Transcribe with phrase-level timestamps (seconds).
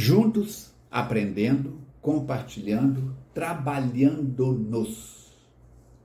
[0.00, 5.36] Juntos, aprendendo, compartilhando, trabalhando-nos.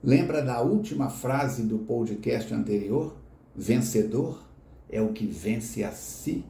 [0.02, 3.14] Lembra da última frase do podcast anterior?
[3.54, 4.48] Vencedor
[4.90, 6.44] é o que vence a si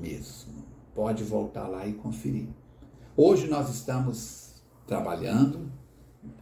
[0.00, 0.64] mesmo.
[0.94, 2.48] Pode voltar lá e conferir.
[3.14, 5.70] Hoje nós estamos trabalhando,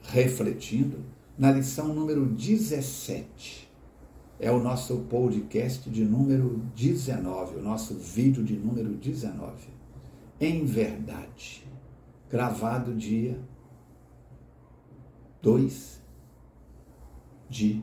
[0.02, 0.98] refletindo
[1.36, 3.68] na lição número 17.
[4.39, 9.77] É o nosso podcast de número 19, o nosso vídeo de número 19.
[10.41, 11.66] Em verdade,
[12.30, 13.41] gravado dia
[15.42, 16.01] 2
[17.48, 17.83] de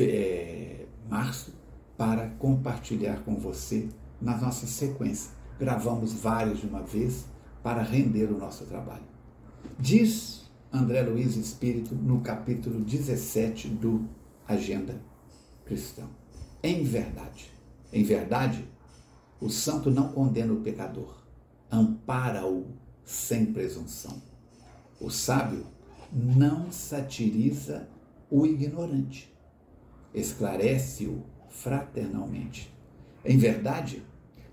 [0.00, 1.54] é, março
[1.96, 3.88] para compartilhar com você
[4.20, 5.30] na nossa sequência.
[5.60, 7.26] Gravamos vários de uma vez
[7.62, 9.04] para render o nosso trabalho.
[9.78, 14.08] Diz André Luiz Espírito no capítulo 17 do
[14.48, 15.00] Agenda
[15.64, 16.02] Cristã.
[16.60, 17.52] Em verdade,
[17.92, 18.66] em verdade,
[19.42, 21.20] o santo não condena o pecador,
[21.68, 22.66] ampara-o
[23.04, 24.22] sem presunção.
[25.00, 25.66] O sábio
[26.12, 27.88] não satiriza
[28.30, 29.36] o ignorante,
[30.14, 32.72] esclarece-o fraternalmente.
[33.24, 34.04] Em verdade,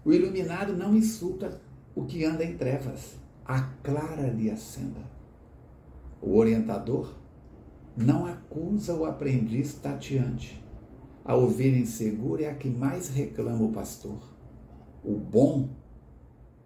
[0.03, 1.61] o iluminado não insulta
[1.93, 3.15] o que anda em trevas,
[3.45, 5.01] aclara-lhe a senda.
[6.19, 7.13] O orientador
[7.95, 10.59] não acusa o aprendiz tateante.
[11.23, 14.38] A ovelha insegura é a que mais reclama o pastor.
[15.03, 15.69] O bom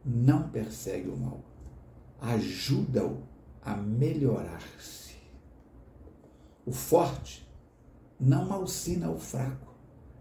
[0.03, 1.41] não persegue o mal,
[2.19, 3.19] ajuda-o
[3.61, 5.15] a melhorar-se.
[6.65, 7.47] O forte
[8.19, 9.75] não malsina o fraco,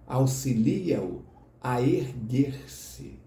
[0.06, 1.22] auxilia-o
[1.60, 3.18] a erguer-se.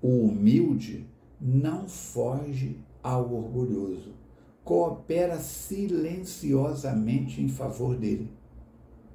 [0.00, 1.06] O humilde
[1.40, 4.14] não foge ao orgulhoso,
[4.64, 8.32] coopera silenciosamente em favor dele.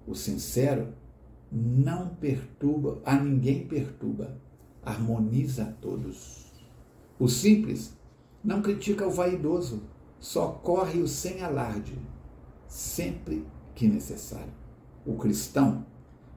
[0.05, 0.93] O sincero
[1.51, 4.39] não perturba, a ninguém perturba,
[4.87, 6.45] harmoniza a todos.
[7.19, 7.93] O simples
[8.43, 9.83] não critica o vaidoso,
[10.19, 11.97] só corre o sem alarde,
[12.67, 13.45] sempre
[13.75, 14.53] que necessário.
[15.05, 15.85] O cristão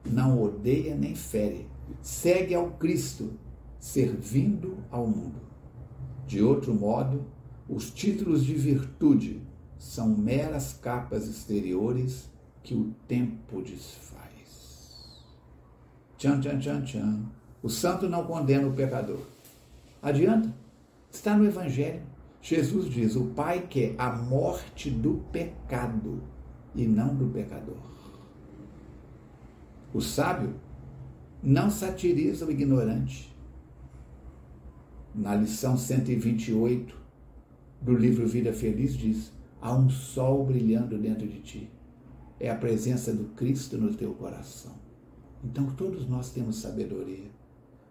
[0.05, 1.67] não odeia nem fere,
[2.01, 3.31] segue ao Cristo,
[3.79, 5.41] servindo ao mundo.
[6.27, 7.25] De outro modo,
[7.69, 9.41] os títulos de virtude
[9.77, 12.29] são meras capas exteriores
[12.61, 14.21] que o tempo desfaz.
[16.17, 17.40] Tchan, tchan, tchan, tchan.
[17.63, 19.21] O santo não condena o pecador.
[20.01, 20.53] Adianta?
[21.11, 22.01] Está no Evangelho.
[22.41, 26.23] Jesus diz: o Pai quer a morte do pecado
[26.73, 27.77] e não do pecador.
[29.93, 30.55] O sábio
[31.43, 33.31] não satiriza o ignorante.
[35.13, 36.95] Na lição 128
[37.81, 41.69] do livro Vida Feliz diz: há um sol brilhando dentro de ti.
[42.39, 44.73] É a presença do Cristo no teu coração.
[45.43, 47.29] Então todos nós temos sabedoria.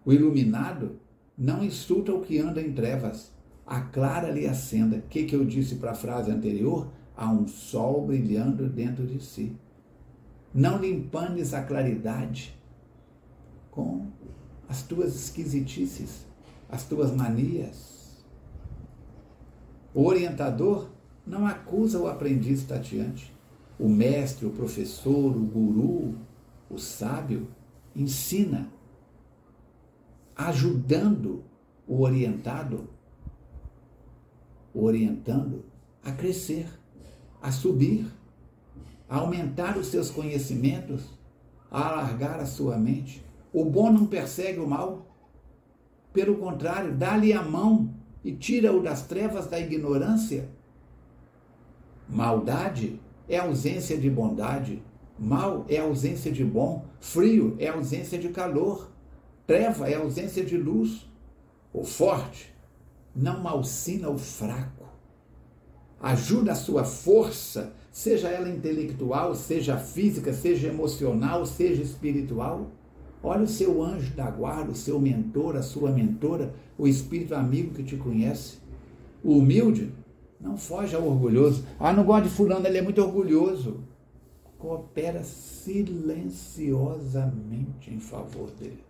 [0.05, 0.99] O iluminado
[1.37, 3.31] não insulta o que anda em trevas,
[3.65, 4.97] aclara-lhe a senda.
[4.97, 6.87] O que, que eu disse para a frase anterior?
[7.15, 9.55] Há um sol brilhando dentro de si.
[10.53, 10.89] Não lhe
[11.53, 12.59] a claridade
[13.69, 14.07] com
[14.67, 16.25] as tuas esquisitices,
[16.69, 18.23] as tuas manias.
[19.93, 20.89] O orientador
[21.25, 23.33] não acusa o aprendiz tateante.
[23.79, 26.15] O mestre, o professor, o guru,
[26.69, 27.47] o sábio
[27.95, 28.69] ensina,
[30.47, 31.43] ajudando
[31.87, 32.89] o orientado,
[34.73, 35.65] o orientando
[36.03, 36.67] a crescer,
[37.41, 38.05] a subir,
[39.09, 41.03] a aumentar os seus conhecimentos,
[41.69, 43.23] a alargar a sua mente.
[43.53, 45.05] O bom não persegue o mal.
[46.13, 50.49] Pelo contrário, dá-lhe a mão e tira-o das trevas da ignorância.
[52.07, 54.81] Maldade é ausência de bondade,
[55.17, 58.91] mal é ausência de bom, frio é ausência de calor,
[59.45, 61.07] treva é ausência de luz.
[61.73, 62.53] O forte
[63.15, 64.85] não malsina o fraco,
[65.99, 72.69] ajuda a sua força, seja ela intelectual, seja física, seja emocional, seja espiritual
[73.23, 77.73] Olha o seu anjo da guarda, o seu mentor, a sua mentora, o espírito amigo
[77.73, 78.57] que te conhece.
[79.23, 79.93] O humilde
[80.39, 81.63] não foge ao orgulhoso.
[81.79, 83.81] Ah, não gosto de fulano, ele é muito orgulhoso.
[84.57, 88.83] Coopera silenciosamente em favor dele.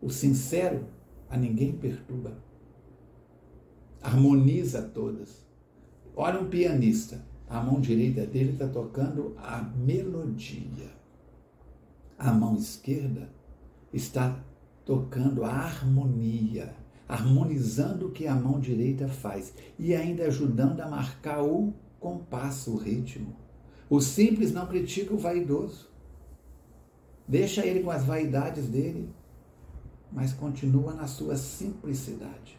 [0.00, 0.86] O sincero
[1.28, 2.38] a ninguém perturba.
[4.00, 5.46] Harmoniza todas.
[6.14, 7.24] Olha um pianista.
[7.48, 10.90] A mão direita dele está tocando a melodia.
[12.18, 13.30] A mão esquerda
[13.92, 14.44] está
[14.84, 16.74] tocando a harmonia,
[17.08, 22.76] harmonizando o que a mão direita faz e ainda ajudando a marcar o compasso, o
[22.76, 23.36] ritmo.
[23.88, 25.90] O simples não critica o vaidoso.
[27.26, 29.08] Deixa ele com as vaidades dele,
[30.12, 32.58] mas continua na sua simplicidade.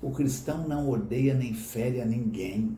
[0.00, 2.76] O cristão não odeia nem fere a ninguém.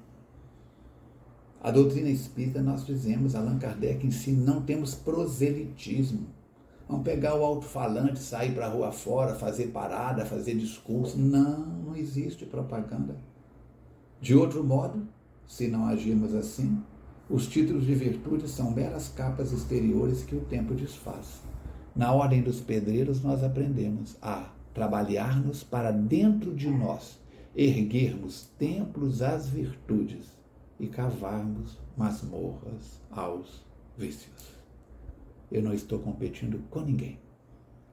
[1.62, 6.26] A doutrina espírita, nós dizemos, Allan Kardec ensina, não temos proselitismo.
[6.86, 11.18] Vamos pegar o alto-falante, sair para a rua fora, fazer parada, fazer discurso.
[11.18, 13.16] Não, não existe propaganda.
[14.20, 15.08] De outro modo,
[15.46, 16.78] se não agirmos assim,
[17.28, 21.40] os títulos de virtude são meras capas exteriores que o tempo desfaz.
[21.94, 27.20] Na ordem dos pedreiros, nós aprendemos a trabalhar-nos para dentro de nós,
[27.54, 30.36] erguermos templos às virtudes
[30.80, 33.64] e cavarmos masmorras aos
[33.96, 34.54] vícios.
[35.52, 37.20] Eu não estou competindo com ninguém.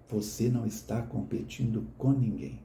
[0.10, 2.60] Você não está competindo com ninguém.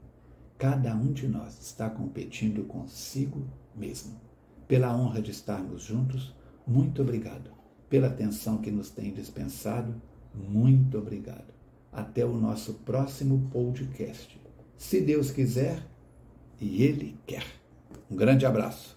[0.56, 4.18] Cada um de nós está competindo consigo mesmo.
[4.66, 6.34] Pela honra de estarmos juntos,
[6.66, 7.50] muito obrigado.
[7.90, 9.94] Pela atenção que nos tem dispensado,
[10.36, 11.54] muito obrigado.
[11.92, 14.38] Até o nosso próximo podcast.
[14.76, 15.82] Se Deus quiser
[16.60, 17.44] e Ele quer.
[18.10, 18.95] Um grande abraço.